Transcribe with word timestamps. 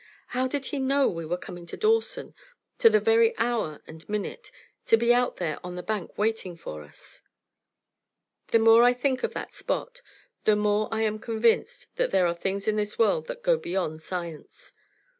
How 0.29 0.47
did 0.47 0.65
he 0.65 0.79
know 0.79 1.07
we 1.07 1.27
were 1.27 1.37
coming 1.37 1.67
to 1.67 1.77
Dawson, 1.77 2.33
to 2.79 2.89
the 2.89 2.99
very 2.99 3.37
hour 3.37 3.83
and 3.85 4.09
minute, 4.09 4.49
to 4.87 4.97
be 4.97 5.13
out 5.13 5.37
there 5.37 5.59
on 5.63 5.75
the 5.75 5.83
bank 5.83 6.17
waiting 6.17 6.57
for 6.57 6.81
us? 6.81 7.21
The 8.47 8.57
more 8.57 8.81
I 8.81 8.95
think 8.95 9.21
of 9.21 9.33
that 9.35 9.53
Spot, 9.53 10.01
the 10.43 10.55
more 10.55 10.89
I 10.91 11.03
am 11.03 11.19
convinced 11.19 11.85
that 11.97 12.09
there 12.09 12.25
are 12.25 12.33
things 12.33 12.67
in 12.67 12.77
this 12.77 12.97
world 12.97 13.27
that 13.27 13.43
go 13.43 13.57
beyond 13.57 14.01
science. 14.01 14.73